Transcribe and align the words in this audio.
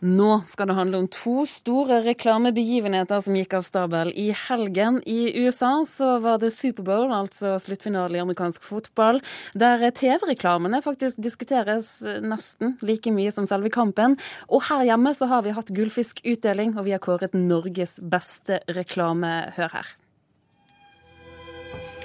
Nå 0.00 0.40
skal 0.48 0.70
det 0.70 0.74
handle 0.78 0.98
om 1.02 1.06
to 1.12 1.42
store 1.44 1.98
reklamebegivenheter 2.06 3.20
som 3.20 3.34
gikk 3.36 3.58
av 3.58 3.66
stabel 3.66 4.12
i 4.16 4.30
helgen. 4.46 5.02
I 5.04 5.28
USA 5.42 5.82
så 5.84 6.14
var 6.24 6.40
det 6.40 6.54
Superbowl, 6.56 7.12
altså 7.12 7.58
sluttfinale 7.60 8.16
i 8.16 8.22
amerikansk 8.22 8.64
fotball, 8.64 9.20
der 9.52 9.84
TV-reklamene 9.92 10.80
faktisk 10.80 11.20
diskuteres 11.20 11.98
nesten 12.24 12.78
like 12.80 13.12
mye 13.12 13.34
som 13.34 13.44
selve 13.44 13.68
kampen. 13.68 14.16
Og 14.48 14.64
her 14.70 14.86
hjemme 14.88 15.12
så 15.12 15.28
har 15.28 15.44
vi 15.44 15.52
hatt 15.52 15.68
gullfiskutdeling, 15.76 16.78
og 16.80 16.88
vi 16.88 16.96
har 16.96 17.04
kåret 17.04 17.36
Norges 17.36 17.98
beste 18.00 18.62
reklame. 18.72 19.52
Hør 19.60 19.76
her. 19.76 19.94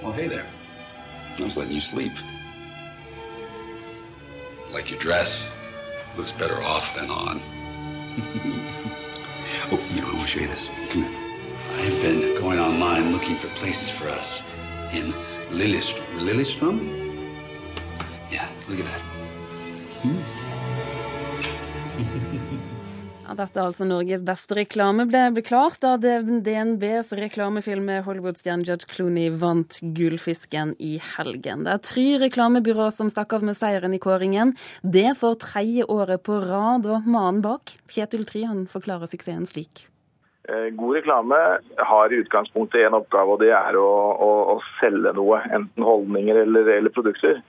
Oh, 0.03 0.11
hey 0.11 0.27
there. 0.27 0.45
I 1.39 1.43
was 1.43 1.55
letting 1.55 1.73
you 1.73 1.79
sleep. 1.79 2.13
Like 4.73 4.91
your 4.91 4.99
dress. 4.99 5.49
Looks 6.17 6.33
better 6.33 6.61
off 6.61 6.93
than 6.93 7.09
on. 7.09 7.54
oh, 9.71 9.89
you 9.93 10.01
know, 10.01 10.09
I 10.09 10.13
want 10.13 10.21
to 10.21 10.27
show 10.27 10.39
you 10.41 10.47
this. 10.47 10.69
Come 10.91 11.03
here. 11.03 11.11
I've 11.77 12.01
been 12.01 12.35
going 12.39 12.59
online 12.59 13.11
looking 13.11 13.37
for 13.37 13.47
places 13.49 13.89
for 13.89 14.07
us 14.09 14.43
in. 14.93 15.13
Lillestrom? 15.51 16.79
Yeah, 18.31 18.49
look 18.67 18.79
at 18.79 18.85
that. 18.85 19.01
Ja, 20.03 20.44
dette 23.37 23.59
er 23.59 23.69
altså 23.69 23.85
Norges 23.87 24.23
beste 24.25 24.57
reklame 24.57 25.05
ble, 25.09 25.21
ble 25.35 25.43
klart 25.45 25.79
da 25.83 25.95
DNBs 25.99 27.13
reklamefilm 27.19 27.85
med 27.89 28.05
Hollywood-stjernen 28.07 28.65
Judge 28.67 28.89
Clooney 28.91 29.31
vant 29.41 29.79
Gullfisken 29.97 30.75
i 30.79 30.95
helgen. 31.15 31.65
Det 31.67 31.73
er 31.75 31.83
Try 31.85 32.05
reklamebyrå 32.25 32.89
som 32.93 33.11
stakk 33.13 33.37
av 33.37 33.45
med 33.47 33.57
seieren 33.59 33.95
i 33.95 34.01
kåringen. 34.01 34.55
Det 34.81 35.11
for 35.19 35.37
tredje 35.41 35.87
året 35.91 36.23
på 36.25 36.39
rad, 36.43 36.87
og 36.87 37.09
mannen 37.09 37.43
bak, 37.45 37.75
Kjetil 37.91 38.25
Tri, 38.27 38.45
han 38.49 38.65
forklarer 38.71 39.11
suksessen 39.11 39.45
slik. 39.49 39.85
Eh, 40.49 40.69
God 40.77 40.95
reklame 40.99 41.37
har 41.89 42.13
i 42.13 42.21
utgangspunktet 42.21 42.85
en 42.85 42.99
oppgave, 42.99 43.33
og 43.33 43.41
det 43.41 43.51
er 43.57 43.77
å, 43.79 43.89
å, 44.21 44.31
å 44.53 44.57
selge 44.79 45.15
noe. 45.17 45.41
Enten 45.49 45.85
holdninger 45.85 46.43
eller, 46.43 46.69
eller 46.77 46.93
produkter. 46.93 47.41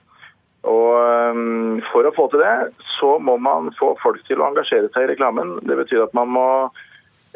Og 0.65 1.33
um, 1.35 1.81
For 1.91 2.07
å 2.07 2.13
få 2.15 2.27
til 2.31 2.41
det, 2.41 2.73
så 2.97 3.17
må 3.21 3.37
man 3.37 3.69
få 3.77 3.93
folk 4.01 4.23
til 4.27 4.41
å 4.41 4.49
engasjere 4.49 4.89
seg 4.93 5.05
i 5.05 5.11
reklamen. 5.13 5.57
Det 5.67 5.77
betyr 5.77 6.07
at 6.07 6.15
man 6.17 6.31
må 6.33 6.47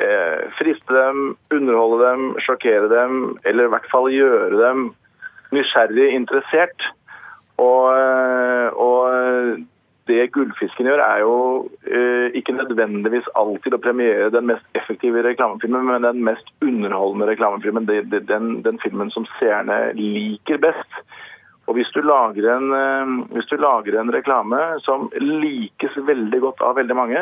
eh, 0.02 0.48
friste 0.58 0.96
dem, 0.96 1.36
underholde 1.54 2.02
dem, 2.02 2.26
sjokkere 2.42 2.90
dem, 2.92 3.36
eller 3.46 3.70
i 3.70 3.74
hvert 3.76 3.92
fall 3.92 4.10
gjøre 4.12 4.58
dem 4.58 4.90
nysgjerrig 5.56 6.10
interessert. 6.16 6.88
Og, 7.62 7.92
eh, 7.94 8.68
og 8.82 9.68
det 10.10 10.32
Gullfisken 10.34 10.90
gjør, 10.90 11.02
er 11.06 11.22
jo 11.24 11.36
eh, 11.86 12.34
ikke 12.38 12.56
nødvendigvis 12.58 13.28
alltid 13.38 13.76
å 13.78 13.82
premiere 13.84 14.32
den 14.34 14.48
mest 14.50 14.66
effektive 14.78 15.24
reklamefilmen, 15.26 15.86
men 15.88 16.08
den 16.08 16.24
mest 16.26 16.50
underholdende 16.66 17.30
reklamefilmen. 17.30 17.88
Den, 17.88 18.56
den 18.66 18.82
filmen 18.84 19.14
som 19.14 19.28
seerne 19.38 19.92
liker 20.00 20.62
best. 20.64 21.04
Og 21.72 21.78
hvis 21.78 21.92
du, 21.96 22.02
en, 22.04 22.74
eh, 22.76 23.12
hvis 23.32 23.48
du 23.48 23.56
lager 23.56 23.96
en, 23.96 24.12
reklame 24.12 24.60
som 24.84 25.06
likes 25.24 25.94
veldig 25.96 26.42
godt 26.44 26.60
av 26.68 26.76
veldig 26.76 26.98
mange, 27.00 27.22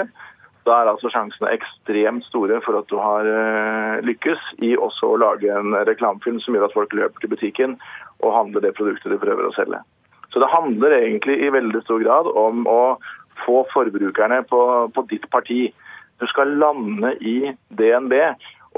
da 0.66 0.80
er 0.80 0.90
altså 0.90 1.12
sjansene 1.14 1.52
ekstremt 1.54 2.26
store 2.26 2.58
for 2.66 2.80
at 2.80 2.90
du 2.90 2.98
har 2.98 3.30
eh, 3.30 4.02
lykkes 4.08 4.42
i 4.66 4.72
også 4.74 5.12
å 5.12 5.20
lage 5.22 5.54
en 5.54 5.78
reklamefilm 5.86 6.42
som 6.42 6.58
gjør 6.58 6.66
at 6.66 6.74
folk 6.74 6.98
løper 6.98 7.22
til 7.22 7.34
butikken 7.36 7.78
og 8.26 8.34
handler 8.40 8.66
det 8.66 8.74
produktet 8.80 9.14
du 9.14 9.22
prøver 9.22 9.46
å 9.46 9.54
selge. 9.54 9.84
Så 10.34 10.42
det 10.42 10.50
handler 10.50 10.98
egentlig 10.98 11.38
i 11.46 11.54
veldig 11.54 11.86
stor 11.86 12.02
grad 12.02 12.34
om 12.34 12.66
å 12.70 12.98
få 13.46 13.62
forbrukerne 13.70 14.42
på, 14.50 14.62
på 14.96 15.06
ditt 15.14 15.30
parti. 15.30 15.68
Du 16.18 16.26
skal 16.34 16.58
lande 16.58 17.14
i 17.22 17.54
DNB 17.70 18.18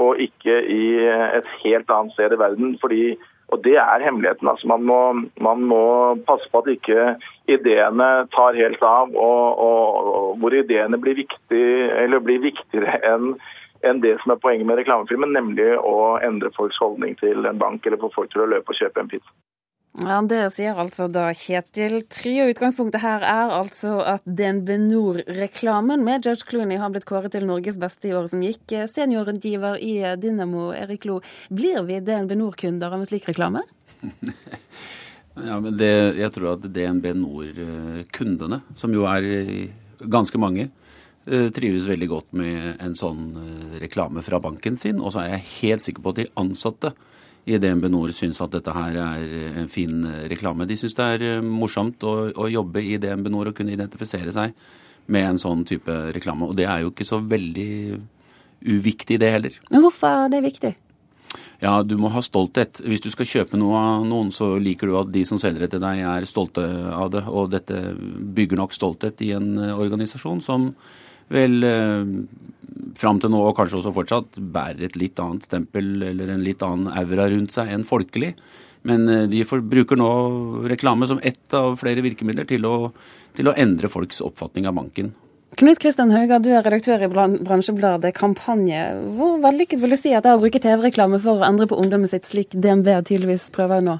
og 0.03 0.19
ikke 0.19 0.61
i 0.67 0.83
et 1.07 1.47
helt 1.63 1.91
annet 1.95 2.19
sted 2.19 2.35
i 2.35 2.43
verden. 2.43 2.75
fordi 2.83 3.15
og 3.51 3.63
Det 3.63 3.75
er 3.75 4.03
hemmeligheten. 4.03 4.47
Altså 4.47 4.67
man, 4.67 4.83
må, 4.87 4.99
man, 5.43 5.63
må, 5.67 5.83
passe 6.27 6.47
på 6.51 6.61
at 6.63 6.69
ikke 6.71 7.15
ideene 7.51 8.09
tar 8.35 8.55
helt 8.55 8.83
av, 8.83 9.11
og, 9.11 9.59
og, 9.65 10.11
og 10.19 10.37
hvor 10.39 10.55
ideene 10.55 10.99
blir, 11.01 11.19
viktig, 11.19 11.65
blir 12.27 12.45
viktigere 12.49 13.01
enn 13.13 13.35
enn 13.81 13.97
det 14.01 14.11
som 14.21 14.35
er 14.35 14.41
poenget 14.41 14.67
med 14.69 14.77
reklamefilmen, 14.77 15.31
nemlig 15.33 15.71
å 15.81 16.19
endre 16.21 16.51
folks 16.53 16.77
holdning 16.77 17.15
til 17.17 17.47
en 17.49 17.57
bank 17.57 17.87
eller 17.87 17.97
få 18.01 18.11
folk 18.13 18.29
til 18.29 18.43
å 18.43 18.51
løpe 18.51 18.69
og 18.69 18.77
kjøpe 18.77 19.01
en 19.01 19.09
pizza. 19.09 19.31
Ja, 19.99 20.21
Det 20.23 20.39
sier 20.55 20.77
altså 20.79 21.09
da 21.11 21.25
Kjetil 21.35 22.05
Try. 22.07 22.37
og 22.45 22.53
Utgangspunktet 22.53 23.01
her 23.03 23.25
er 23.27 23.51
altså 23.51 23.97
at 24.07 24.23
DNB 24.23 24.77
Nord-reklamen 24.79 26.05
med 26.05 26.23
Judge 26.25 26.47
Clooney 26.47 26.79
har 26.79 26.93
blitt 26.93 27.05
kåret 27.09 27.33
til 27.35 27.43
Norges 27.45 27.75
beste 27.77 28.07
i 28.07 28.13
året 28.15 28.31
som 28.31 28.39
gikk. 28.39 28.63
Seniorrådgiver 28.87 29.75
i 29.83 30.15
Dynamo, 30.15 30.69
Erik 30.71 31.03
Lo. 31.09 31.19
Blir 31.51 31.83
vi 31.89 31.99
DNB 31.99 32.37
Nord-kunder 32.39 32.87
av 32.87 33.01
en 33.01 33.09
slik 33.09 33.27
reklame? 33.27 33.65
ja, 35.49 35.59
men 35.59 35.75
det, 35.75 35.91
Jeg 36.23 36.31
tror 36.37 36.53
at 36.55 36.71
DNB 36.71 37.11
Nord-kundene, 37.19 38.63
som 38.79 38.95
jo 38.95 39.03
er 39.11 39.27
ganske 40.07 40.39
mange, 40.39 40.69
eh, 41.27 41.49
trives 41.51 41.91
veldig 41.91 42.07
godt 42.07 42.31
med 42.31 42.79
en 42.79 42.95
sånn 42.95 43.27
eh, 43.43 43.79
reklame 43.83 44.23
fra 44.23 44.39
banken 44.39 44.79
sin. 44.79 45.03
Og 45.03 45.11
så 45.11 45.25
er 45.25 45.35
jeg 45.35 45.49
helt 45.59 45.83
sikker 45.83 46.01
på 46.01 46.15
at 46.15 46.23
de 46.23 46.31
ansatte 46.39 46.95
i 47.45 47.57
DNB 47.57 47.87
Nor 47.89 48.13
syns 48.13 48.41
at 48.43 48.53
dette 48.53 48.73
her 48.75 48.97
er 49.01 49.55
en 49.63 49.71
fin 49.71 50.05
reklame. 50.29 50.67
De 50.69 50.77
syns 50.77 50.95
det 50.97 51.07
er 51.15 51.25
eh, 51.29 51.41
morsomt 51.45 52.03
å, 52.05 52.15
å, 52.35 52.49
jobbe 52.51 52.83
i 52.85 52.99
DNB 53.01 53.31
Nor 53.33 53.51
og 53.51 53.57
kunne 53.57 53.73
identifisere 53.73 54.33
seg 54.35 54.53
med 55.11 55.27
en 55.27 55.41
sånn 55.41 55.65
type 55.67 55.95
reklame. 56.15 56.51
Og 56.51 56.55
det 56.57 56.69
er 56.69 56.83
jo 56.83 56.93
ikke 56.93 57.07
så 57.07 57.19
veldig 57.23 57.73
uviktig, 58.61 59.17
det 59.21 59.33
heller. 59.33 59.57
Men 59.71 59.81
hvorfor 59.81 60.27
er 60.27 60.33
det 60.33 60.43
viktig? 60.45 60.75
Ja, 61.61 61.79
du 61.85 61.95
må 62.01 62.09
ha 62.13 62.21
stolthet. 62.25 62.81
Hvis 62.85 63.03
du 63.03 63.09
skal 63.13 63.29
kjøpe 63.29 63.57
noe 63.59 63.77
av 63.77 64.05
noen, 64.09 64.31
så 64.33 64.55
liker 64.61 64.89
du 64.89 64.97
at 64.99 65.11
de 65.13 65.23
som 65.29 65.39
selger 65.41 65.65
det 65.65 65.75
til 65.75 65.83
deg, 65.83 66.01
er 66.09 66.29
stolte 66.29 66.65
av 66.93 67.11
det. 67.13 67.23
Og 67.29 67.51
dette 67.53 67.79
bygger 68.37 68.61
nok 68.61 68.73
stolthet 68.77 69.21
i 69.25 69.33
en 69.37 69.53
eh, 69.57 69.73
organisasjon 69.73 70.41
som 70.45 70.71
vel 71.31 71.63
eh, 71.65 72.15
fram 72.99 73.21
til 73.21 73.31
nå, 73.33 73.39
og 73.47 73.55
kanskje 73.57 73.79
også 73.79 73.93
fortsatt, 73.95 74.41
bærer 74.53 74.87
et 74.87 74.99
litt 74.99 75.19
annet 75.21 75.47
stempel 75.47 76.03
eller 76.11 76.33
en 76.33 76.43
litt 76.45 76.63
annen 76.65 76.91
aura 76.91 77.29
rundt 77.31 77.55
seg 77.55 77.71
enn 77.71 77.87
folkelig. 77.87 78.35
Men 78.87 79.05
de 79.29 79.43
de 79.43 79.59
bruker 79.73 79.99
nå 79.99 80.11
reklame 80.71 81.05
som 81.07 81.19
ett 81.21 81.53
av 81.53 81.75
flere 81.77 82.01
virkemidler 82.01 82.47
til 82.49 82.65
å, 82.65 82.91
til 83.37 83.51
å 83.51 83.53
endre 83.53 83.91
folks 83.91 84.23
oppfatning 84.25 84.65
av 84.65 84.73
banken. 84.79 85.11
Knut 85.59 85.81
Kristian 85.83 86.13
Hauga, 86.15 86.39
du 86.39 86.47
er 86.55 86.63
redaktør 86.63 87.01
i 87.03 87.09
bransjebladet 87.11 88.13
Kampanje. 88.15 88.85
Hvor 89.17 89.35
vellykket 89.43 89.81
vil 89.81 89.91
du 89.93 89.99
si 89.99 90.13
at 90.15 90.23
det 90.23 90.31
er 90.31 90.39
å 90.39 90.41
bruke 90.41 90.61
TV-reklame 90.63 91.19
for 91.19 91.41
å 91.41 91.47
endre 91.49 91.67
på 91.67 91.77
ungdommen 91.81 92.07
sitt, 92.07 92.29
slik 92.29 92.55
DNB 92.55 92.87
tydeligvis 93.09 93.49
prøver 93.53 93.83
nå? 93.83 93.97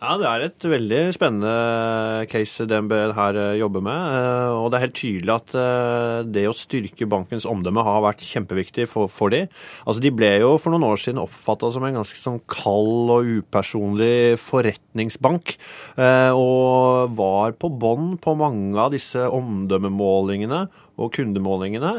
Ja, 0.00 0.14
Det 0.16 0.24
er 0.24 0.42
et 0.46 0.64
veldig 0.64 1.00
spennende 1.12 2.24
case 2.32 2.64
DNB 2.64 2.94
her 3.12 3.36
eh, 3.36 3.58
jobber 3.60 3.82
med. 3.84 3.98
Eh, 4.16 4.52
og 4.56 4.70
det 4.72 4.78
er 4.78 4.84
helt 4.86 4.96
tydelig 4.96 5.34
at 5.34 5.52
eh, 5.60 6.20
det 6.24 6.46
å 6.48 6.54
styrke 6.56 7.04
bankens 7.04 7.44
omdømme 7.44 7.84
har 7.84 8.00
vært 8.06 8.24
kjempeviktig 8.24 8.88
for, 8.88 9.12
for 9.12 9.28
de. 9.28 9.42
Altså, 9.84 10.00
De 10.00 10.14
ble 10.16 10.32
jo 10.40 10.54
for 10.56 10.72
noen 10.72 10.88
år 10.88 11.04
siden 11.04 11.20
oppfatta 11.20 11.68
som 11.74 11.84
en 11.84 12.00
ganske 12.00 12.16
sånn 12.16 12.40
kald 12.48 13.12
og 13.12 13.28
upersonlig 13.28 14.40
forretningsbank. 14.40 15.58
Og 16.00 17.12
var 17.20 17.58
på 17.60 17.68
bånn 17.68 18.14
på 18.24 18.38
mange 18.40 18.80
av 18.80 18.94
disse 18.96 19.20
omdømmemålingene 19.28 20.64
og 21.00 21.12
kundemålingene 21.12 21.98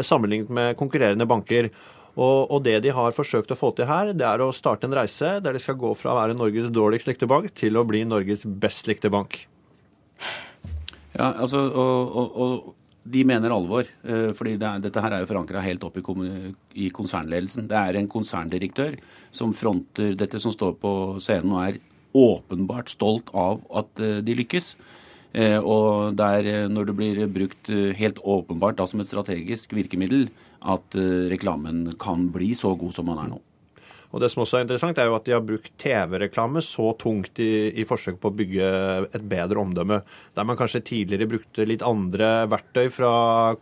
sammenlignet 0.00 0.52
med 0.56 0.78
konkurrerende 0.80 1.28
banker. 1.28 1.68
Og, 2.12 2.50
og, 2.50 2.58
det 2.66 2.76
de 2.84 2.92
har 2.92 3.14
forsøkt 3.16 3.54
å 3.54 3.56
få 3.56 3.70
til 3.76 3.88
her, 3.88 4.12
det 4.12 4.26
er 4.28 4.42
å 4.44 4.50
starte 4.52 4.84
en 4.88 4.96
reise 4.96 5.38
der 5.40 5.56
de 5.56 5.62
skal 5.62 5.78
gå 5.80 5.94
fra 5.96 6.12
å 6.12 6.18
være 6.18 6.36
Norges 6.36 6.68
dårligst 6.68 7.08
likte 7.08 7.28
bank 7.30 7.48
til 7.56 7.80
å 7.80 7.86
bli 7.88 8.04
Norges 8.04 8.44
best 8.44 8.90
likte 8.90 9.08
bank. 9.12 9.38
Ja, 11.16 11.32
altså, 11.32 11.64
og, 11.72 12.16
og, 12.16 12.36
og 12.36 12.74
de 13.02 13.24
mener 13.26 13.54
alvor. 13.54 13.88
Eh, 14.04 14.30
fordi 14.36 14.56
det 14.60 14.68
er, 14.68 14.82
dette 14.84 15.02
her 15.02 15.16
er 15.16 15.24
jo 15.24 15.30
forankra 15.30 15.62
helt 15.64 15.84
opp 15.86 15.98
i, 15.98 16.04
i, 16.84 16.90
konsernledelsen. 16.94 17.68
Det 17.70 17.78
er 17.78 17.98
en 17.98 18.10
konserndirektør 18.10 18.98
som 19.34 19.54
fronter 19.56 20.16
dette, 20.18 20.40
som 20.42 20.54
står 20.54 20.76
på 20.82 20.92
scenen 21.22 21.56
og 21.56 21.64
er 21.64 21.80
åpenbart 22.12 22.92
stolt 22.92 23.32
av 23.34 23.62
at 23.82 24.02
eh, 24.04 24.20
de 24.24 24.36
lykkes. 24.42 24.74
Eh, 25.32 25.58
og 25.58 26.16
der, 26.18 26.68
når 26.68 26.88
det 26.90 26.96
blir 26.96 27.22
brukt 27.32 27.70
helt 27.96 28.18
åpenbart 28.20 28.76
da, 28.80 28.86
som 28.88 29.00
et 29.00 29.08
strategisk 29.08 29.72
virkemiddel, 29.72 30.28
at 30.62 30.98
eh, 30.98 31.28
reklamen 31.32 31.88
kan 32.00 32.28
bli 32.34 32.52
så 32.56 32.74
god 32.78 32.94
som 32.94 33.08
man 33.10 33.20
er 33.22 33.32
nå. 33.32 33.40
Og 34.12 34.20
Det 34.20 34.28
som 34.32 34.42
også 34.44 34.58
er 34.58 34.66
interessant, 34.66 34.98
er 35.00 35.08
jo 35.08 35.16
at 35.16 35.26
de 35.26 35.34
har 35.34 35.44
brukt 35.44 35.72
TV-reklame 35.80 36.60
så 36.64 36.92
tungt 37.00 37.40
i, 37.40 37.72
i 37.80 37.86
forsøk 37.88 38.18
på 38.20 38.28
å 38.28 38.36
bygge 38.36 38.66
et 39.08 39.24
bedre 39.28 39.62
omdømme. 39.62 40.02
Der 40.36 40.48
man 40.48 40.58
kanskje 40.58 40.82
tidligere 40.84 41.30
brukte 41.30 41.66
litt 41.68 41.84
andre 41.86 42.44
verktøy 42.52 42.90
fra 42.92 43.12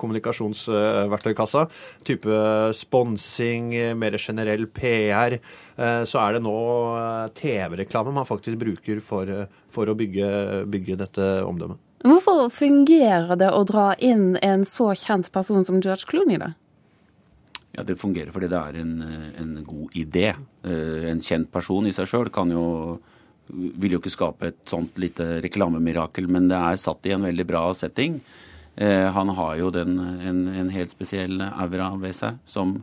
kommunikasjonsverktøykassa, 0.00 1.66
type 2.06 2.40
sponsing, 2.76 3.70
mer 3.98 4.18
generell 4.18 4.66
PR, 4.74 5.38
eh, 5.38 6.02
så 6.02 6.22
er 6.24 6.36
det 6.36 6.42
nå 6.46 6.56
eh, 6.98 7.28
TV-reklame 7.38 8.14
man 8.16 8.28
faktisk 8.28 8.58
bruker 8.60 8.98
for, 9.04 9.30
for 9.70 9.90
å 9.90 9.96
bygge, 9.98 10.64
bygge 10.70 10.98
dette 11.04 11.30
omdømmet. 11.46 11.78
Hvorfor 12.00 12.48
fungerer 12.48 13.36
det 13.36 13.50
å 13.52 13.62
dra 13.68 13.92
inn 14.00 14.32
en 14.40 14.64
så 14.64 14.90
kjent 14.96 15.28
person 15.34 15.62
som 15.66 15.82
George 15.84 16.08
Clooney, 16.08 16.40
da? 16.40 16.54
Ja, 17.76 17.84
Det 17.86 17.98
fungerer 18.00 18.32
fordi 18.34 18.48
det 18.50 18.58
er 18.58 18.80
en, 18.80 18.94
en 19.38 19.64
god 19.64 19.94
idé. 19.94 20.28
Eh, 20.66 21.08
En 21.10 21.20
kjent 21.22 21.50
person 21.52 21.86
i 21.86 21.92
seg 21.94 22.08
sjøl 22.10 22.30
kan 22.34 22.50
jo 22.50 22.98
vil 23.50 23.96
jo 23.96 23.98
ikke 23.98 24.12
skape 24.14 24.46
et 24.46 24.60
sånt 24.70 24.94
lite 25.02 25.40
reklamemirakel, 25.42 26.28
men 26.30 26.46
det 26.50 26.58
er 26.58 26.76
satt 26.78 27.06
i 27.08 27.14
en 27.16 27.24
veldig 27.26 27.46
bra 27.48 27.64
setting. 27.74 28.20
Eh, 28.76 29.08
Han 29.10 29.32
har 29.34 29.56
jo 29.58 29.70
den, 29.74 29.98
en, 29.98 30.44
en 30.48 30.70
helt 30.70 30.90
spesiell 30.92 31.40
aura 31.50 31.88
ved 31.98 32.14
seg, 32.14 32.38
som 32.46 32.76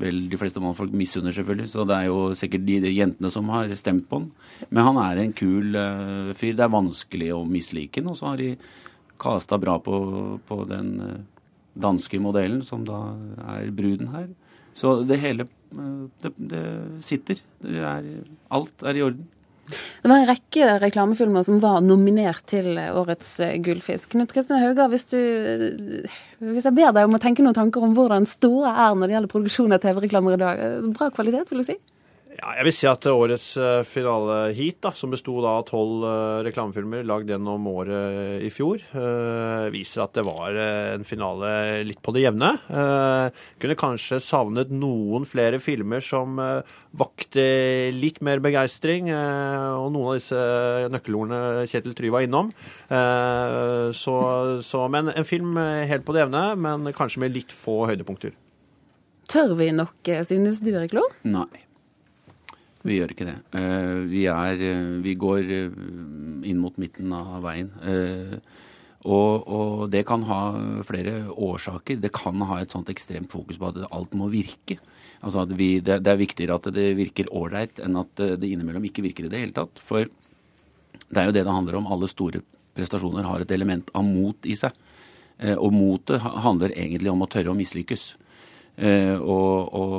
vel 0.00 0.22
de 0.32 0.38
fleste 0.40 0.58
mannfolk 0.62 0.90
misunner, 0.96 1.34
selvfølgelig. 1.36 1.68
Så 1.70 1.84
det 1.86 1.98
er 1.98 2.06
jo 2.08 2.32
sikkert 2.38 2.64
de, 2.66 2.78
de 2.80 2.94
jentene 2.96 3.30
som 3.30 3.50
har 3.52 3.70
stemt 3.78 4.06
på 4.08 4.22
han. 4.22 4.30
Men 4.70 4.86
han 4.88 4.98
er 5.04 5.20
en 5.22 5.34
kul 5.36 5.76
eh, 5.76 6.32
fyr. 6.38 6.56
Det 6.58 6.64
er 6.66 6.72
vanskelig 6.72 7.30
å 7.36 7.42
mislike 7.46 8.00
han. 8.02 8.10
Og 8.14 8.18
så 8.18 8.30
har 8.32 8.40
de 8.42 8.54
kasta 9.22 9.58
bra 9.62 9.76
på, 9.84 9.98
på 10.48 10.62
den 10.70 10.94
eh, 11.04 11.18
danske 11.74 12.20
modellen, 12.20 12.62
som 12.66 12.84
da 12.86 13.00
er 13.56 13.70
bruden 13.74 14.12
her. 14.12 14.30
Så 14.74 15.02
det 15.08 15.20
hele 15.22 15.46
eh, 15.46 16.02
det, 16.24 16.32
det 16.36 16.64
sitter. 17.04 17.40
Det 17.62 17.84
er, 17.84 18.10
alt 18.52 18.84
er 18.88 18.98
i 18.98 19.04
orden. 19.04 19.28
Det 19.72 20.10
var 20.10 20.18
en 20.18 20.26
rekke 20.26 20.68
reklamefilmer 20.82 21.44
som 21.46 21.60
var 21.62 21.80
nominert 21.84 22.42
til 22.50 22.76
årets 22.76 23.34
eh, 23.44 23.56
Gullfisk. 23.62 24.10
Knut 24.14 24.32
Kristin 24.34 24.60
Hauga, 24.60 24.88
hvis, 24.92 25.06
du, 25.12 25.18
hvis 26.42 26.66
jeg 26.66 26.76
ber 26.76 26.92
deg 26.96 27.06
om 27.06 27.16
å 27.16 27.22
tenke 27.22 27.44
noen 27.44 27.56
tanker 27.56 27.84
om 27.84 27.94
hvordan 27.96 28.26
ståa 28.28 28.74
er 28.88 28.96
når 28.96 29.08
det 29.08 29.16
gjelder 29.16 29.32
produksjon 29.32 29.76
av 29.76 29.82
TV-reklamer 29.84 30.36
i 30.36 30.42
dag, 30.42 30.62
eh, 30.66 30.90
bra 30.96 31.12
kvalitet, 31.14 31.52
vil 31.52 31.62
du 31.62 31.68
si? 31.68 31.78
Ja, 32.32 32.54
jeg 32.56 32.64
vil 32.64 32.72
si 32.72 32.86
at 32.88 33.04
årets 33.10 33.46
eh, 33.60 33.82
finaleheat, 33.84 34.78
da, 34.80 34.92
som 34.96 35.12
besto 35.12 35.34
av 35.44 35.66
tolv 35.68 36.04
uh, 36.06 36.40
reklamefilmer 36.46 37.04
lagd 37.04 37.28
gjennom 37.28 37.66
året 37.68 38.40
i 38.46 38.48
fjor, 38.52 38.80
eh, 38.80 39.66
viser 39.74 40.04
at 40.06 40.14
det 40.16 40.24
var 40.24 40.56
eh, 40.56 40.94
en 40.94 41.04
finale 41.04 41.50
litt 41.84 42.00
på 42.00 42.14
det 42.16 42.22
jevne. 42.24 42.54
Eh, 42.72 43.42
kunne 43.60 43.76
kanskje 43.78 44.20
savnet 44.24 44.72
noen 44.72 45.26
flere 45.28 45.60
filmer 45.60 46.00
som 46.04 46.40
eh, 46.40 46.78
vakte 46.96 47.44
litt 47.92 48.22
mer 48.24 48.40
begeistring, 48.44 49.10
eh, 49.12 49.66
og 49.76 49.90
noen 49.92 50.14
av 50.14 50.20
disse 50.22 50.40
nøkkelordene 50.94 51.66
Kjetil 51.68 51.96
Try 51.98 52.12
var 52.14 52.24
innom. 52.24 52.48
Eh, 52.88 53.90
så, 53.98 54.16
så, 54.64 54.86
men 54.92 55.12
en 55.12 55.28
film 55.28 55.58
eh, 55.60 55.84
helt 55.90 56.08
på 56.08 56.16
det 56.16 56.24
jevne, 56.24 56.46
men 56.56 56.94
kanskje 56.96 57.26
med 57.26 57.36
litt 57.36 57.52
få 57.52 57.82
høydepunkter. 57.92 58.32
Tør 59.28 59.52
vi 59.60 59.68
nok, 59.76 60.00
eh, 60.08 60.24
synes 60.26 60.64
du, 60.64 60.72
Erik 60.72 60.96
Lo? 60.96 61.04
Nei. 61.28 61.66
Vi 62.82 62.98
gjør 62.98 63.14
ikke 63.14 63.28
det. 63.28 63.38
Eh, 63.54 63.96
vi, 64.10 64.26
er, 64.30 64.58
eh, 64.58 64.90
vi 65.04 65.14
går 65.18 65.50
eh, 65.54 65.80
inn 66.50 66.60
mot 66.62 66.78
midten 66.82 67.12
av 67.14 67.42
veien. 67.44 67.70
Og, 69.02 69.48
og 69.50 69.84
det 69.90 70.04
kan 70.06 70.22
ha 70.28 70.40
flere 70.86 71.24
årsaker. 71.30 71.98
Det 72.02 72.12
kan 72.14 72.42
ha 72.46 72.60
et 72.62 72.74
sånt 72.74 72.90
ekstremt 72.90 73.32
fokus 73.34 73.58
på 73.58 73.70
at 73.70 73.80
alt 73.90 74.14
må 74.18 74.28
virke. 74.30 74.78
Altså 75.22 75.42
at 75.42 75.54
vi, 75.58 75.76
det, 75.82 76.00
er 76.06 76.18
viktigere 76.18 76.58
at 76.58 76.68
det 76.74 76.92
virker 76.98 77.30
ålreit 77.34 77.82
enn 77.82 77.98
at 77.98 78.14
det, 78.18 78.46
innimellom 78.46 78.86
ikke 78.86 79.04
virker 79.06 79.26
i 79.26 79.32
det 79.32 79.42
hele 79.42 79.56
tatt. 79.56 79.82
For 79.82 80.06
det 80.06 81.18
er 81.18 81.30
jo 81.30 81.34
det 81.34 81.44
det 81.46 81.54
handler 81.54 81.80
om. 81.80 81.90
Alle 81.90 82.10
store 82.10 82.42
prestasjoner 82.78 83.26
har 83.26 83.42
et 83.42 83.54
element 83.54 83.90
av 83.94 84.06
mot 84.06 84.46
i 84.46 84.58
seg. 84.58 84.74
Og 85.58 85.74
motet 85.74 86.22
handler 86.22 86.74
egentlig 86.74 87.10
om 87.10 87.24
å 87.24 87.30
tørre 87.30 87.50
å 87.50 87.58
mislykkes. 87.58 88.04
Og, 89.18 89.74
og, 89.74 89.96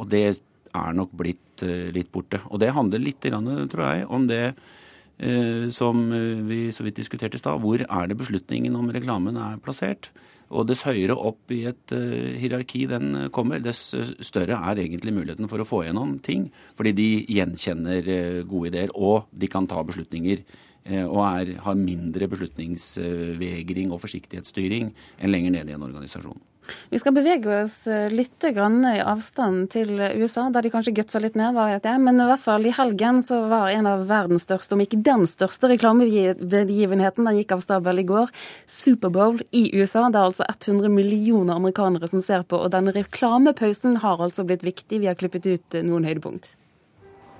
og 0.00 0.08
det 0.08 0.24
er 0.32 0.96
nok 0.96 1.12
blitt 1.16 1.43
eh, 1.62 1.90
litt 1.94 2.10
borte. 2.14 2.40
Og 2.50 2.60
det 2.62 2.74
handler 2.74 3.02
litt, 3.02 3.22
tror 3.22 3.84
jeg, 3.84 4.06
om 4.08 4.26
det 4.30 4.42
eh, 4.50 5.70
som 5.74 6.06
eh, 6.12 6.42
vi 6.48 6.60
så 6.74 6.86
vidt 6.86 6.98
diskuterte 6.98 7.38
i 7.38 7.42
stad. 7.42 7.62
Hvor 7.62 7.84
er 7.84 8.10
det 8.10 8.18
beslutningen 8.18 8.76
om 8.76 8.90
reklamen 8.94 9.38
er 9.38 9.60
plassert? 9.62 10.10
Og 10.54 10.66
dess 10.68 10.84
høyere 10.86 11.16
opp 11.16 11.50
i 11.56 11.62
et 11.66 11.92
uh, 11.96 12.34
hierarki 12.38 12.82
den 12.86 13.30
kommer, 13.34 13.62
dess 13.64 13.94
større 14.22 14.58
er 14.68 14.82
egentlig 14.82 15.14
muligheten 15.16 15.48
for 15.50 15.58
å 15.58 15.66
få 15.66 15.80
gjennom 15.86 16.18
ting. 16.22 16.44
Fordi 16.76 16.92
de 16.94 17.08
gjenkjenner 17.32 18.10
uh, 18.10 18.42
gode 18.46 18.70
ideer, 18.70 18.92
og 18.94 19.24
de 19.32 19.48
kan 19.50 19.66
ta 19.66 19.80
beslutninger. 19.82 20.44
Eh, 20.84 21.04
Og 21.04 21.20
er, 21.26 21.54
har 21.64 21.78
mindre 21.78 22.28
beslutningsvegring 22.30 23.92
og 23.92 24.02
forsiktighetsstyring 24.04 24.92
enn 25.18 25.32
lenger 25.32 25.56
nede 25.58 25.72
i 25.72 25.78
en 25.78 25.86
organisasjon. 25.86 26.42
Vi 26.88 26.98
skal 26.98 27.14
bevege 27.16 27.50
oss 27.62 27.74
eh, 27.90 28.12
litt 28.12 28.44
grann 28.54 28.84
i 28.88 29.00
avstand 29.02 29.68
til 29.74 29.92
USA, 29.98 30.46
der 30.52 30.64
de 30.64 30.72
kanskje 30.72 30.94
gutsa 30.96 31.20
litt 31.20 31.36
mer, 31.38 31.52
hva 31.56 31.66
vet 31.72 31.88
jeg. 31.88 32.00
Men 32.04 32.20
i 32.20 32.28
hvert 32.28 32.42
fall 32.42 32.66
i 32.66 32.74
helgen 32.74 33.20
så 33.26 33.42
var 33.50 33.72
en 33.72 33.88
av 33.90 34.06
verdens 34.08 34.46
største, 34.48 34.76
om 34.76 34.84
ikke 34.84 35.02
den 35.04 35.26
største 35.28 35.70
reklamebegivenheten, 35.74 37.28
den 37.28 37.40
gikk 37.40 37.56
av 37.56 37.64
stabel 37.64 38.00
i 38.00 38.08
går, 38.08 38.32
Superbowl 38.70 39.42
i 39.52 39.66
USA. 39.76 40.08
Det 40.08 40.20
er 40.20 40.30
altså 40.30 40.48
100 40.48 40.92
millioner 40.92 41.58
amerikanere 41.58 42.10
som 42.10 42.24
ser 42.24 42.46
på, 42.48 42.60
og 42.60 42.72
denne 42.74 42.94
reklamepausen 42.96 44.00
har 44.04 44.24
altså 44.24 44.46
blitt 44.48 44.66
viktig. 44.66 45.02
Vi 45.04 45.10
har 45.10 45.20
klippet 45.20 45.48
ut 45.50 45.78
eh, 45.78 45.86
noen 45.86 46.08
høydepunkt. 46.08 46.54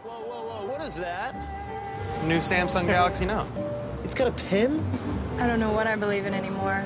Whoa, 0.04 0.20
whoa, 0.28 0.64
whoa, 0.68 1.53
new 2.22 2.38
Samsung 2.38 2.86
Galaxy 2.86 3.26
Note. 3.26 3.46
It's 4.04 4.14
got 4.14 4.28
a 4.28 4.32
pin? 4.48 4.84
I 5.38 5.46
don't 5.46 5.60
know 5.60 5.72
what 5.72 5.86
I 5.86 5.96
believe 5.96 6.26
in 6.26 6.34
anymore. 6.34 6.84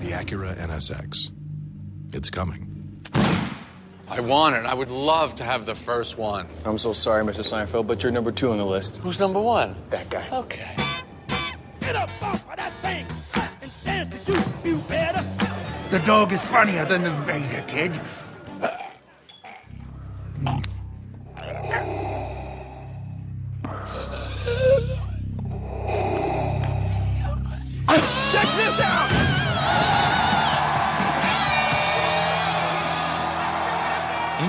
The 0.00 0.10
Acura 0.10 0.54
NSX. 0.56 1.30
It's 2.12 2.30
coming. 2.30 2.70
I 4.08 4.20
want 4.20 4.54
it. 4.54 4.64
I 4.66 4.74
would 4.74 4.90
love 4.90 5.34
to 5.36 5.44
have 5.44 5.66
the 5.66 5.74
first 5.74 6.18
one. 6.18 6.46
I'm 6.64 6.78
so 6.78 6.92
sorry, 6.92 7.24
Mr. 7.24 7.40
Seinfeld, 7.40 7.86
but 7.86 8.02
you're 8.02 8.12
number 8.12 8.30
two 8.30 8.52
on 8.52 8.58
the 8.58 8.66
list. 8.66 8.98
Who's 8.98 9.18
number 9.18 9.40
one? 9.40 9.74
That 9.90 10.08
guy. 10.10 10.24
Okay. 10.30 10.70
The 15.90 16.00
dog 16.00 16.32
is 16.32 16.42
funnier 16.42 16.84
than 16.84 17.04
the 17.04 17.10
Vader 17.10 17.64
kid. 17.68 18.00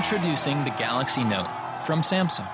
Introducing 0.06 0.62
the 0.62 0.70
Galaxy 0.78 1.24
Note 1.24 1.50
from 1.86 2.02
Samsung. 2.02 2.46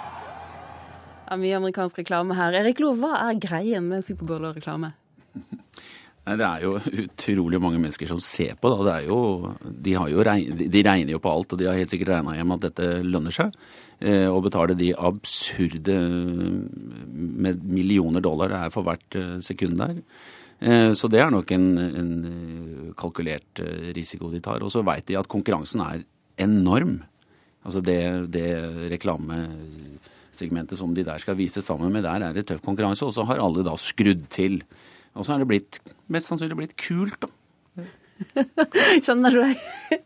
Ja, 1.29 1.37
mye 1.37 1.57
amerikansk 1.59 1.99
reklame 2.01 2.33
her. 2.33 2.55
Erik 2.57 2.79
Lo, 2.81 2.95
hva 2.97 3.11
er 3.27 3.37
greien 3.45 3.91
med 3.91 4.07
Superbowl 4.07 4.47
og 4.49 4.57
reklame? 4.57 4.95
Nei, 6.25 6.37
Det 6.41 6.47
er 6.47 6.65
jo 6.65 6.71
utrolig 7.03 7.61
mange 7.61 7.83
mennesker 7.83 8.09
som 8.09 8.23
ser 8.25 8.57
på. 8.57 8.73
Da. 8.73 8.79
Det 8.87 8.95
er 8.95 9.11
jo, 9.11 9.19
de, 9.69 9.93
har 10.01 10.09
jo 10.09 10.25
regn, 10.25 10.65
de 10.65 10.85
regner 10.89 11.13
jo 11.13 11.21
på 11.21 11.35
alt, 11.35 11.53
og 11.53 11.61
de 11.61 11.69
har 11.69 11.77
helt 11.77 11.93
sikkert 11.93 12.15
regna 12.15 12.39
hjem 12.39 12.57
at 12.57 12.65
dette 12.71 12.89
lønner 13.05 13.37
seg. 13.37 13.61
Eh, 14.01 14.33
å 14.33 14.41
betale 14.49 14.79
de 14.81 14.95
absurde 14.97 16.01
med 17.13 17.69
millioner 17.69 18.25
dollar 18.25 18.57
det 18.57 18.63
er 18.63 18.75
for 18.79 18.89
hvert 18.89 19.21
eh, 19.27 19.39
sekund 19.45 19.77
der. 19.85 20.01
Eh, 20.57 20.97
så 20.97 21.13
det 21.13 21.21
er 21.21 21.37
nok 21.37 21.53
en, 21.53 21.71
en 21.85 22.13
eh, 22.33 22.91
kalkulert 22.97 23.61
eh, 23.61 23.93
risiko 23.93 24.33
de 24.33 24.41
tar. 24.41 24.65
Og 24.65 24.73
så 24.73 24.89
veit 24.89 25.05
de 25.13 25.21
at 25.21 25.29
konkurransen 25.29 25.85
er 25.85 26.07
enorm. 26.41 27.03
Altså 27.63 27.83
det, 27.85 27.99
det 28.35 28.47
reklamesegmentet 28.93 30.81
som 30.81 30.95
de 30.95 31.05
der 31.07 31.23
skal 31.23 31.39
vise 31.39 31.63
sammen 31.63 31.93
med, 31.95 32.05
der 32.07 32.27
er 32.27 32.35
det 32.35 32.47
tøff 32.49 32.65
konkurranse. 32.65 33.07
Og 33.07 33.15
så 33.15 33.27
har 33.29 33.43
alle 33.43 33.65
da 33.67 33.77
skrudd 33.79 34.27
til. 34.33 34.63
Og 35.15 35.27
så 35.27 35.35
er 35.35 35.43
det 35.43 35.51
blitt, 35.51 35.81
mest 36.13 36.31
sannsynlig 36.31 36.59
blitt 36.59 36.77
kult, 36.81 37.21
da. 37.23 37.31
Skjønner 39.05 39.35
du? 39.35 39.43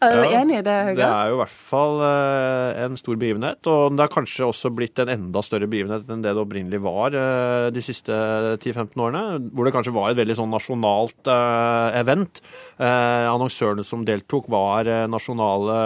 Er 0.02 0.16
du 0.16 0.22
Ja, 0.26 0.40
enig 0.40 0.60
i 0.60 0.64
det, 0.66 0.76
Det 0.98 1.06
er 1.06 1.30
jo 1.30 1.36
i 1.36 1.40
hvert 1.40 1.54
fall 1.54 2.00
eh, 2.06 2.80
en 2.86 2.98
stor 2.98 3.18
begivenhet, 3.20 3.60
og 3.70 3.94
det 3.94 4.04
har 4.04 4.12
kanskje 4.12 4.48
også 4.48 4.72
blitt 4.74 4.98
en 5.02 5.12
enda 5.12 5.42
større 5.44 5.68
begivenhet 5.70 6.08
enn 6.10 6.24
det 6.24 6.34
det 6.36 6.42
opprinnelig 6.42 6.80
var 6.84 7.14
eh, 7.16 7.68
de 7.74 7.82
siste 7.84 8.12
10-15 8.58 9.02
årene, 9.02 9.22
hvor 9.52 9.68
det 9.68 9.74
kanskje 9.76 9.94
var 9.94 10.10
et 10.10 10.20
veldig 10.20 10.38
sånn 10.38 10.52
nasjonalt 10.52 11.30
eh, 11.32 12.00
event. 12.02 12.42
Annonsørene 12.76 13.84
som 13.86 14.02
deltok 14.06 14.50
var 14.52 14.88
nasjonale 15.08 15.76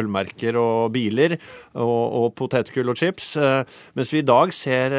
ølmerker 0.00 0.56
og 0.58 0.90
biler 0.94 1.36
og, 1.36 2.02
og 2.20 2.26
potetgull 2.38 2.90
og 2.90 2.98
chips, 2.98 3.32
mens 3.96 4.12
vi 4.12 4.22
i 4.22 4.26
dag 4.26 4.52
ser 4.54 4.94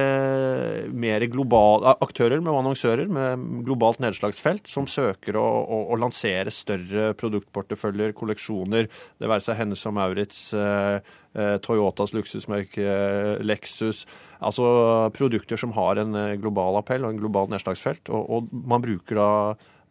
mer 0.92 1.26
globale 1.32 1.96
aktører 2.04 2.42
med 2.44 2.54
annonsører 2.56 3.12
med 3.12 3.46
globalt 3.68 4.02
nedslagsfelt 4.04 4.70
som 4.72 4.88
søker 4.90 5.38
å, 5.40 5.44
å, 5.44 5.82
å 5.92 6.00
lansere 6.00 6.54
større 6.54 6.81
produktporteføljer, 7.20 8.16
kolleksjoner, 8.18 8.88
det 9.20 9.30
være 9.30 9.46
seg 9.46 9.60
Hennes 9.60 9.84
og 9.88 9.96
Maurits, 9.98 10.40
eh, 10.54 11.02
eh, 11.36 11.58
Toyotas 11.64 12.16
luksusmerke, 12.16 12.86
eh, 12.86 13.44
Lexus, 13.44 14.06
altså 14.40 15.12
produkter 15.16 15.60
som 15.60 15.76
har 15.78 16.02
en 16.02 16.16
global 16.42 16.80
appell 16.80 17.06
og 17.06 17.14
en 17.14 17.22
global 17.22 17.52
nedslagsfelt, 17.52 18.10
og, 18.10 18.30
og 18.30 18.50
man 18.52 18.84
bruker 18.84 19.20
da 19.20 19.30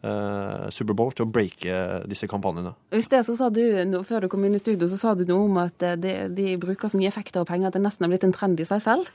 uh, 0.01 0.67
Superbowl 0.73 1.13
til 1.15 1.27
å 1.27 1.31
breake 1.31 1.75
disse 2.09 2.27
kampanjene. 2.29 2.73
Hvis 2.93 3.09
det 3.11 3.21
så 3.27 3.35
sa 3.37 3.51
du, 3.53 3.61
før 4.07 4.25
du 4.25 4.31
kom 4.31 4.43
inn 4.47 4.57
i 4.57 4.61
studio, 4.61 4.89
så 4.89 4.99
sa 4.99 5.13
du 5.15 5.23
noe 5.29 5.45
om 5.45 5.61
at 5.61 5.85
de, 6.01 6.15
de 6.33 6.57
bruker 6.61 6.91
så 6.91 6.99
mye 6.99 7.11
effekter 7.11 7.43
og 7.43 7.49
penger 7.49 7.69
at 7.69 7.77
det 7.77 7.85
nesten 7.85 8.07
er 8.07 8.13
blitt 8.13 8.25
en 8.27 8.35
trend 8.35 8.59
i 8.59 8.67
seg 8.67 8.83
selv. 8.83 9.13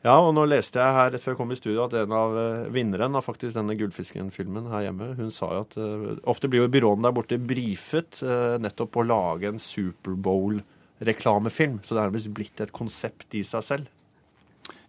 Ja, 0.00 0.14
og 0.16 0.30
nå 0.32 0.46
leste 0.48 0.80
jeg 0.80 0.94
her 0.96 1.10
rett 1.12 1.20
før 1.20 1.34
jeg 1.34 1.38
kom 1.42 1.50
i 1.52 1.56
studio 1.58 1.82
at 1.84 1.92
en 2.00 2.12
av 2.16 2.32
uh, 2.32 2.72
vinneren 2.72 3.12
av 3.18 3.26
faktisk 3.26 3.52
denne 3.58 3.74
Gullfisken-filmen 3.76 4.70
her 4.72 4.86
hjemme, 4.86 5.10
hun 5.18 5.28
sa 5.34 5.50
jo 5.52 5.58
at 5.66 5.74
uh, 5.76 6.16
ofte 6.32 6.48
blir 6.48 6.62
jo 6.62 6.72
byråene 6.72 7.04
der 7.04 7.16
borte 7.18 7.36
brifet 7.36 8.22
uh, 8.24 8.56
nettopp 8.64 8.96
på 8.96 9.02
å 9.02 9.10
lage 9.10 9.44
en 9.50 9.60
Superbowl-reklamefilm. 9.60 11.84
Så 11.84 11.92
det 11.98 12.02
er 12.06 12.32
blitt 12.32 12.56
et 12.64 12.72
konsept 12.72 13.28
i 13.36 13.44
seg 13.44 13.60
selv. 13.66 13.84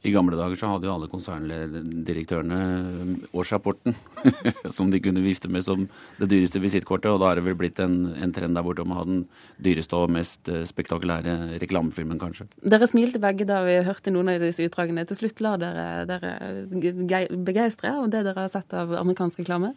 I 0.01 0.12
gamle 0.13 0.38
dager 0.38 0.58
så 0.58 0.70
hadde 0.72 0.88
jo 0.88 0.93
alle 0.96 1.10
konserndirektørene 1.12 2.58
årsrapporten 3.38 3.93
som 4.75 4.89
de 4.89 5.01
kunne 5.03 5.22
vifte 5.22 5.50
med 5.51 5.62
som 5.65 5.84
det 6.17 6.29
dyreste 6.31 6.62
visittkortet, 6.63 7.12
og 7.12 7.22
da 7.22 7.29
er 7.29 7.38
det 7.38 7.46
vel 7.46 7.58
blitt 7.60 7.77
en, 7.84 8.08
en 8.17 8.34
trend 8.34 8.58
der 8.58 8.65
borte 8.65 8.81
om 8.81 8.96
å 8.96 8.98
ha 8.98 9.05
den 9.05 9.22
dyreste 9.62 10.00
og 10.00 10.10
mest 10.15 10.50
eh, 10.50 10.63
spektakulære 10.65 11.62
reklamefilmen, 11.62 12.17
kanskje. 12.22 12.50
Dere 12.65 12.89
smilte 12.89 13.22
begge 13.22 13.46
da 13.50 13.62
vi 13.67 13.77
hørte 13.86 14.13
noen 14.15 14.34
av 14.34 14.41
disse 14.41 14.65
utdragene. 14.65 15.05
Til 15.05 15.22
slutt 15.22 15.46
la 15.46 15.53
dere 15.62 15.88
dere 16.10 16.34
begeistre 17.46 17.93
av 18.01 18.10
det 18.10 18.25
dere 18.25 18.48
har 18.48 18.51
sett 18.53 18.74
av 18.74 18.98
amerikansk 19.03 19.43
reklame? 19.43 19.75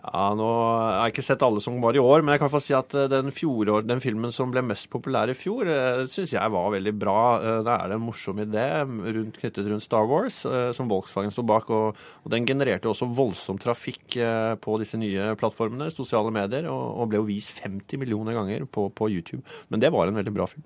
Ja, 0.00 0.30
nå 0.32 0.46
har 0.48 1.04
Jeg 1.04 1.14
ikke 1.14 1.24
sett 1.26 1.42
alle 1.44 1.60
som 1.60 1.76
var 1.82 1.96
i 1.96 2.00
år, 2.00 2.22
men 2.24 2.32
jeg 2.34 2.40
kan 2.42 2.52
få 2.52 2.60
si 2.64 2.72
at 2.76 2.94
eh, 2.96 3.08
den, 3.12 3.28
fjorår, 3.34 3.84
den 3.84 4.00
filmen 4.00 4.32
som 4.32 4.52
ble 4.52 4.62
mest 4.64 4.88
populær 4.92 5.28
i 5.28 5.36
fjor, 5.36 5.68
eh, 5.68 6.04
syns 6.10 6.32
jeg 6.32 6.54
var 6.54 6.72
veldig 6.72 6.94
bra. 6.96 7.20
Eh, 7.36 7.58
da 7.66 7.76
er 7.76 7.90
det 7.90 7.98
en 7.98 8.06
morsom 8.06 8.40
idé 8.40 8.64
rundt, 8.86 9.36
knyttet 9.42 9.68
rundt 9.68 9.84
Star 9.84 10.08
Wars, 10.08 10.40
som 10.76 10.88
Volkswagen 10.90 11.32
sto 11.34 11.44
bak. 11.46 11.68
Og, 11.74 12.00
og, 12.24 12.32
den 12.32 12.48
genererte 12.48 12.88
også 12.88 13.10
voldsom 13.12 13.60
trafikk 13.60 14.16
på 14.62 14.80
disse 14.80 14.98
nye 15.00 15.34
plattformene, 15.38 15.90
sosiale 15.92 16.32
medier, 16.34 16.68
og, 16.72 16.84
og 17.02 17.10
ble 17.10 17.20
jo 17.20 17.28
vist 17.28 17.60
50 17.64 18.00
millioner 18.00 18.36
ganger 18.38 18.66
på, 18.70 18.88
på 18.94 19.10
YouTube. 19.12 19.44
Men 19.68 19.82
det 19.82 19.92
var 19.92 20.08
en 20.08 20.20
veldig 20.20 20.34
bra 20.34 20.48
film. 20.50 20.64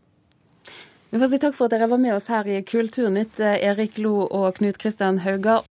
Vi 1.15 1.21
får 1.23 1.31
si 1.31 1.39
takk 1.39 1.55
for 1.55 1.69
at 1.69 1.77
dere 1.77 1.87
var 1.87 2.01
med 2.03 2.11
oss 2.17 2.27
her 2.27 2.49
i 2.51 2.57
Kulturnytt, 2.67 3.39
Erik 3.39 4.01
Lo 4.03 4.25
og 4.25 4.57
Knut 4.57 4.81
Kristian 4.83 5.21
Hauga. 5.23 5.61